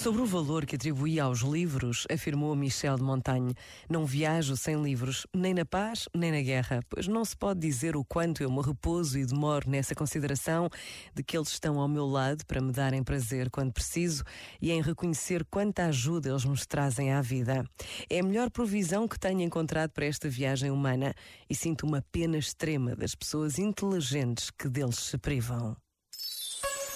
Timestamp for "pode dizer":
7.36-7.94